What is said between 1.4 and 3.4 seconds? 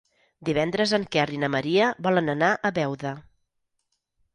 na Maria volen anar a Beuda.